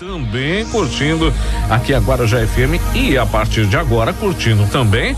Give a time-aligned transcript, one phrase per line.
[0.00, 1.30] também curtindo
[1.68, 5.14] aqui agora já FM e a partir de agora curtindo também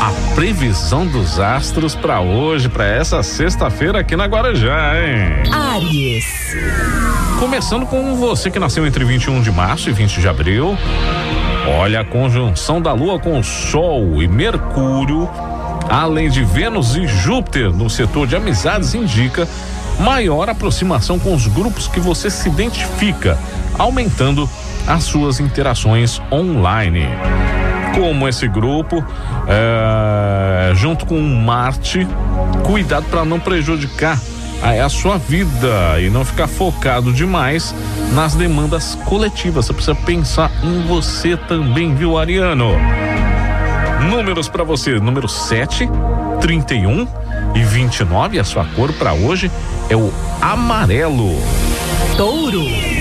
[0.00, 5.52] a previsão dos astros para hoje, para essa sexta-feira aqui na Guarujá, hein?
[5.52, 6.24] Aries.
[7.38, 10.76] Começando com você que nasceu entre 21 de março e 20 de abril.
[11.78, 15.30] Olha a conjunção da Lua com o Sol e Mercúrio,
[15.88, 19.46] além de Vênus e Júpiter no setor de amizades, indica
[20.00, 23.38] maior aproximação com os grupos que você se identifica,
[23.80, 24.48] aumentando
[24.86, 27.06] as suas interações online.
[27.94, 29.04] Como esse grupo,
[29.48, 32.06] é, junto com Marte,
[32.62, 34.20] cuidado para não prejudicar
[34.62, 37.74] a, a sua vida e não ficar focado demais
[38.12, 39.66] nas demandas coletivas.
[39.66, 42.72] Você precisa pensar em você também, viu, Ariano?
[44.10, 45.88] Números para você: número 7,
[46.40, 47.08] 31
[47.54, 48.38] e 29.
[48.38, 49.50] A sua cor para hoje
[49.88, 51.30] é o amarelo.
[52.16, 52.99] Touro.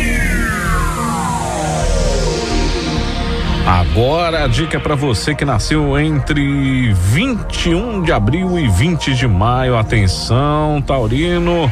[3.70, 9.78] Agora a dica para você que nasceu entre 21 de abril e 20 de maio.
[9.78, 11.72] Atenção, Taurino.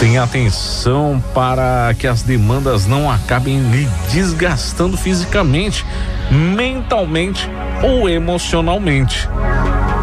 [0.00, 5.86] Tenha atenção para que as demandas não acabem lhe desgastando fisicamente,
[6.28, 7.48] mentalmente
[7.84, 9.28] ou emocionalmente.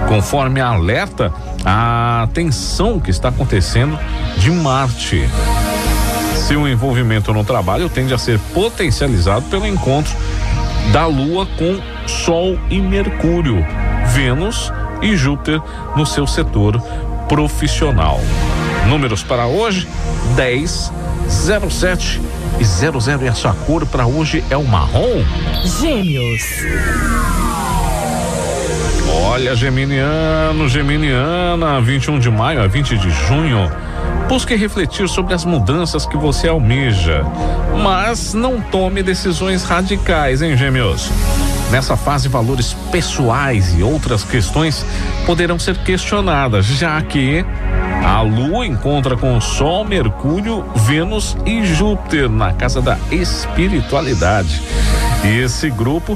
[0.08, 1.34] Conforme alerta
[1.66, 4.00] a tensão que está acontecendo
[4.38, 5.30] de Marte.
[6.48, 10.16] Seu envolvimento no trabalho tende a ser potencializado pelo encontro
[10.92, 13.66] da Lua com Sol e Mercúrio,
[14.08, 15.62] Vênus e Júpiter
[15.96, 16.82] no seu setor
[17.28, 18.20] profissional.
[18.88, 19.88] Números para hoje:
[20.36, 20.92] 10,
[21.28, 22.22] 07
[22.60, 25.24] e 00 e a sua cor para hoje é o marrom.
[25.80, 26.42] Gêmeos.
[29.26, 33.72] Olha, Geminiano, Geminiana, 21 de maio a 20 de junho.
[34.30, 37.26] Busque refletir sobre as mudanças que você almeja,
[37.84, 41.10] mas não tome decisões radicais, hein, Gêmeos?
[41.72, 44.86] Nessa fase, valores pessoais e outras questões
[45.26, 47.44] poderão ser questionadas, já que
[48.06, 54.62] a Lua encontra com o Sol, Mercúrio, Vênus e Júpiter na casa da espiritualidade.
[55.24, 56.16] E esse grupo,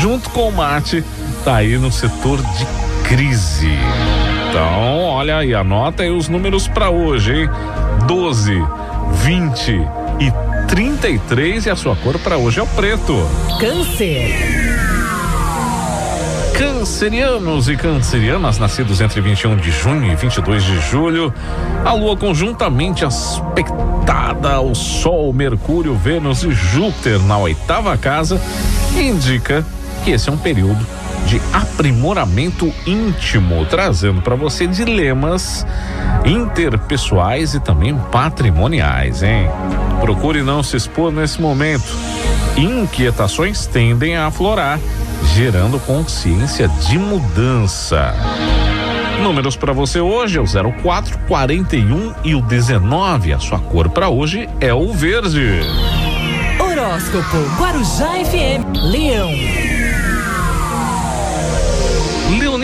[0.00, 1.02] junto com Marte,
[1.44, 2.66] tá aí no setor de
[3.02, 3.76] crise.
[4.52, 7.50] Então, olha aí, anota aí os números para hoje, hein?
[8.06, 8.62] 12,
[9.24, 9.70] 20
[10.20, 13.14] e 33 e a sua cor para hoje é o preto.
[13.58, 14.30] Câncer.
[16.52, 21.32] Cancerianos e cancerianas nascidos entre 21 de junho e 22 de julho,
[21.82, 28.38] a lua conjuntamente aspectada ao Sol, Mercúrio, Vênus e Júpiter na oitava casa
[28.94, 29.64] indica
[30.04, 30.86] que esse é um período
[31.26, 35.66] de aprimoramento íntimo, trazendo para você dilemas
[36.24, 39.48] interpessoais e também patrimoniais, hein?
[40.00, 41.84] Procure não se expor nesse momento.
[42.56, 44.78] Inquietações tendem a aflorar,
[45.34, 48.14] gerando consciência de mudança.
[49.22, 53.32] Números para você hoje é o 04, 41 e o 19.
[53.32, 55.60] A sua cor para hoje é o verde.
[56.58, 58.90] Horóscopo Guarujá FM.
[58.90, 59.71] Leão.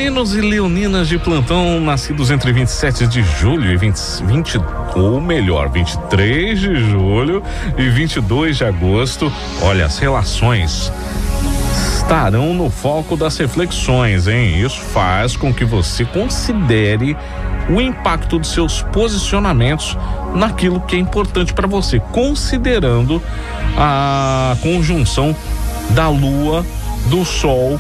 [0.09, 4.59] Leoninos e leoninas de plantão, nascidos entre 27 de julho e 20, 20
[4.97, 7.43] ou melhor, 23 de julho
[7.77, 9.31] e 22 de agosto.
[9.61, 10.91] Olha, as relações
[11.95, 14.59] estarão no foco das reflexões, hein?
[14.63, 17.15] Isso faz com que você considere
[17.69, 19.95] o impacto dos seus posicionamentos
[20.35, 23.23] naquilo que é importante para você, considerando
[23.77, 25.37] a conjunção
[25.91, 26.65] da Lua,
[27.11, 27.79] do Sol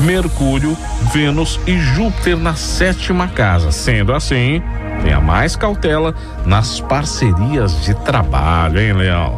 [0.00, 0.76] Mercúrio,
[1.12, 3.72] Vênus e Júpiter na sétima casa.
[3.72, 4.62] Sendo assim,
[5.02, 6.14] tenha mais cautela
[6.44, 9.36] nas parcerias de trabalho, hein, Leão?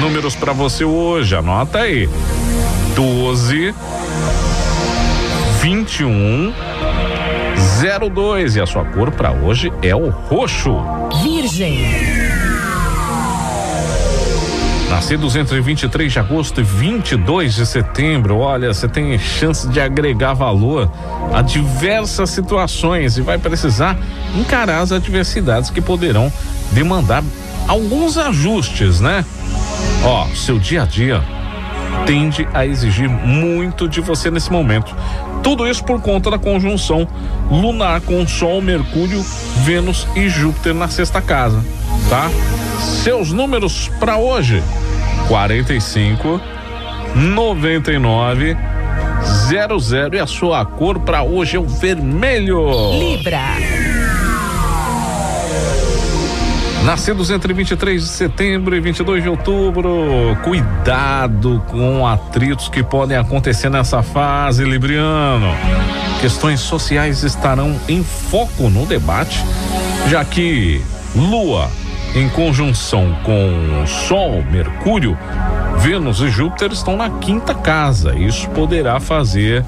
[0.00, 2.08] Números para você hoje, anota aí:
[2.94, 3.74] 12,
[5.60, 6.52] 21,
[8.12, 10.76] 02 e a sua cor para hoje é o roxo.
[11.22, 12.23] Virgem.
[14.90, 20.34] Nascidos entre 23 de agosto e 22 de setembro, olha, você tem chance de agregar
[20.34, 20.90] valor
[21.32, 23.96] a diversas situações e vai precisar
[24.36, 26.32] encarar as adversidades que poderão
[26.72, 27.24] demandar
[27.66, 29.24] alguns ajustes, né?
[30.04, 31.22] Ó, seu dia a dia
[32.06, 34.94] tende a exigir muito de você nesse momento.
[35.42, 37.06] Tudo isso por conta da conjunção
[37.50, 39.24] lunar com Sol, Mercúrio,
[39.64, 41.62] Vênus e Júpiter na sexta casa,
[42.08, 42.30] tá?
[43.02, 44.62] Seus números para hoje:
[45.28, 46.40] 45
[47.14, 48.56] 99
[49.48, 52.68] 00 e a sua cor para hoje é o vermelho.
[52.98, 53.40] Libra.
[56.84, 63.70] Nascidos entre 23 de setembro e 22 de outubro, cuidado com atritos que podem acontecer
[63.70, 65.46] nessa fase, Libriano.
[66.20, 69.42] Questões sociais estarão em foco no debate,
[70.10, 70.82] já que
[71.16, 71.70] Lua,
[72.14, 75.16] em conjunção com Sol, Mercúrio,
[75.78, 78.14] Vênus e Júpiter estão na quinta casa.
[78.14, 79.64] Isso poderá fazer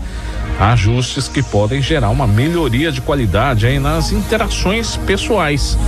[0.61, 5.79] ajustes que podem gerar uma melhoria de qualidade aí nas interações pessoais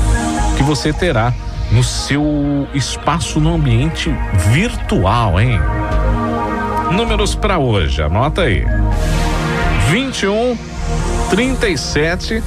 [0.58, 1.32] que você terá
[1.70, 4.12] no seu espaço no ambiente
[4.50, 5.60] virtual, hein?
[6.90, 8.66] Números para hoje, anota aí.
[9.88, 10.58] 21
[11.30, 12.42] 37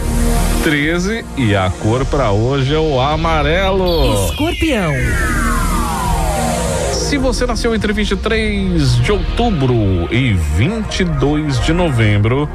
[0.61, 4.25] 13 e a cor para hoje é o amarelo.
[4.25, 4.91] Escorpião.
[6.91, 9.73] Se você nasceu entre 23 de outubro
[10.11, 12.49] e 22 de novembro,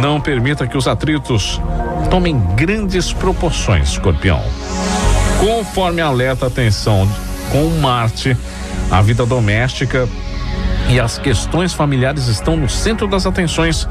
[0.00, 1.60] não permita que os atritos
[2.10, 4.42] tomem grandes proporções, escorpião.
[5.40, 7.08] Conforme alerta atenção
[7.50, 8.36] com Marte,
[8.90, 10.08] a vida doméstica
[10.88, 13.88] e as questões familiares estão no centro das atenções,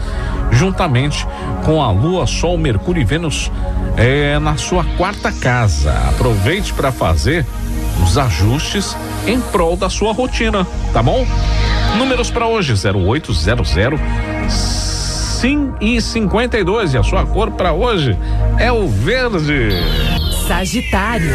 [0.52, 1.28] juntamente
[1.64, 3.52] com a Lua, Sol, Mercúrio e Vênus
[3.98, 5.92] é, na sua quarta casa.
[6.10, 7.46] Aproveite para fazer
[8.04, 8.96] os ajustes
[9.28, 11.26] em prol da sua rotina, tá bom?
[11.98, 14.85] Números para hoje: 0800
[15.36, 18.18] Sim e 52 e a sua cor para hoje
[18.58, 19.70] é o verde.
[20.48, 21.30] Sagitário.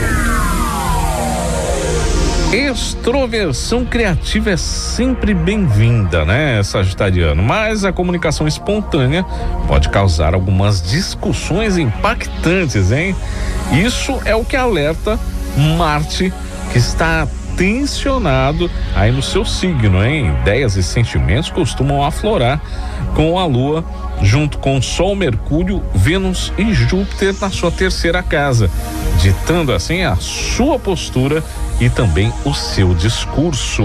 [2.50, 7.43] Extroversão criativa é sempre bem-vinda, né, Sagitariano?
[7.43, 9.23] Mas a comunicação espontânea
[9.69, 13.14] pode causar algumas discussões impactantes, hein?
[13.70, 15.20] Isso é o que alerta
[15.76, 16.32] Marte,
[16.73, 17.29] que está
[17.61, 20.35] tensionado aí no seu signo, hein?
[20.41, 22.59] Ideias e sentimentos costumam aflorar
[23.15, 23.85] com a Lua
[24.23, 28.71] junto com Sol, Mercúrio, Vênus e Júpiter na sua terceira casa,
[29.21, 31.45] ditando assim a sua postura
[31.79, 33.83] e também o seu discurso.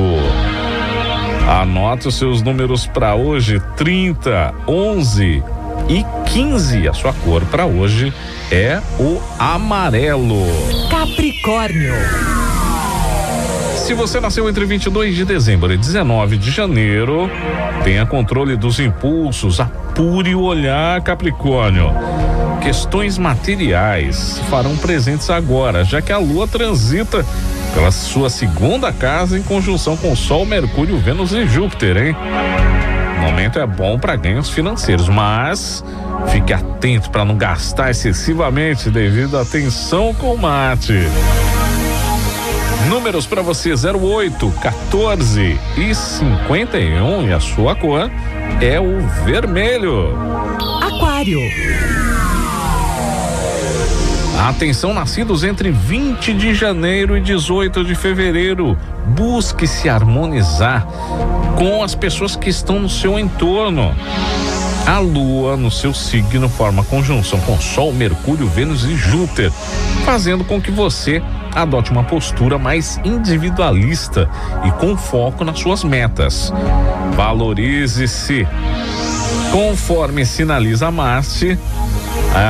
[1.45, 5.43] Anote os seus números para hoje: 30, 11
[5.89, 6.87] e 15.
[6.87, 8.13] A sua cor para hoje
[8.49, 10.45] é o amarelo.
[10.89, 12.34] Capricórnio.
[13.85, 17.29] Se você nasceu entre 22 de dezembro e 19 de janeiro,
[17.83, 21.91] tenha controle dos impulsos, apure o olhar, Capricórnio.
[22.63, 27.23] Questões materiais farão presentes agora, já que a Lua transita
[27.75, 32.15] pela sua segunda casa em conjunção com Sol, Mercúrio, Vênus e Júpiter, hein?
[33.19, 35.85] O momento é bom para ganhos financeiros, mas
[36.29, 41.07] fique atento para não gastar excessivamente devido à tensão com Marte.
[42.89, 48.11] Números para você 08, 14 e 51 e a sua cor
[48.61, 50.15] é o vermelho.
[50.81, 51.39] Aquário.
[54.37, 58.77] Atenção, nascidos entre 20 de janeiro e 18 de fevereiro.
[59.07, 60.85] Busque se harmonizar
[61.57, 63.95] com as pessoas que estão no seu entorno.
[64.85, 69.51] A Lua, no seu signo, forma conjunção com Sol, Mercúrio, Vênus e Júpiter,
[70.05, 71.23] fazendo com que você
[71.53, 74.29] adote uma postura mais individualista
[74.63, 76.53] e com foco nas suas metas.
[77.15, 78.47] Valorize-se.
[79.51, 81.57] Conforme sinaliza Marte,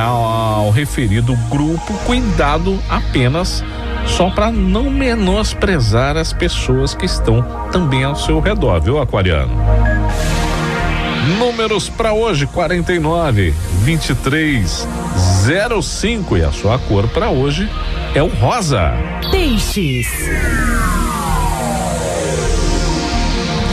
[0.04, 3.64] ao referido grupo, cuidado apenas
[4.06, 7.42] só para não menosprezar as pessoas que estão
[7.72, 9.52] também ao seu redor, viu, Aquariano?
[11.26, 13.52] Números para hoje: 49,
[13.82, 14.86] 23,
[15.82, 17.68] 05 e a sua cor para hoje
[18.14, 18.92] é o rosa.
[19.30, 20.06] Peixes.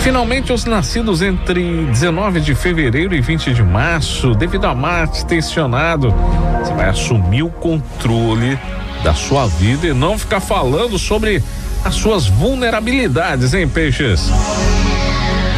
[0.01, 6.13] Finalmente, os nascidos entre 19 de fevereiro e 20 de março, devido a Marte tensionado,
[6.59, 8.59] você vai assumir o controle
[9.01, 11.41] da sua vida e não ficar falando sobre
[11.85, 14.29] as suas vulnerabilidades, hein, peixes?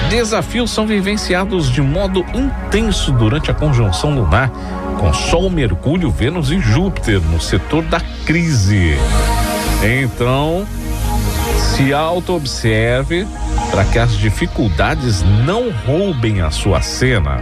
[0.10, 4.50] Desafios são vivenciados de modo intenso durante a conjunção lunar
[4.98, 8.98] com Sol, Mercúrio, Vênus e Júpiter no setor da crise.
[9.84, 10.66] Então,
[11.58, 13.28] se auto-observe
[13.70, 17.38] para que as dificuldades não roubem a sua cena.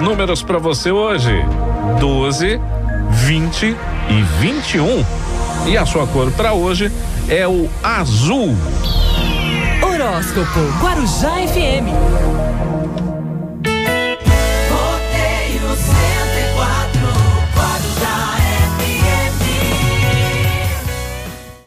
[0.00, 1.44] Números para você hoje:
[2.00, 2.60] 12,
[3.10, 5.04] 20 e 21.
[5.66, 6.90] E a sua cor para hoje
[7.28, 8.56] é o azul.
[10.08, 12.37] Horóscopo Guarujá FM.